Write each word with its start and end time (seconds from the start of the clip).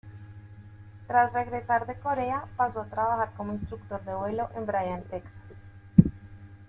Tras 1.05 1.31
regresar 1.31 1.85
de 1.85 1.93
Corea 1.93 2.47
pasó 2.57 2.81
a 2.81 2.85
trabajar 2.89 3.33
como 3.37 3.53
instructor 3.53 4.03
de 4.03 4.15
vuelo 4.15 4.49
en 4.55 4.65
Bryan, 4.65 5.03
Texas. 5.03 5.53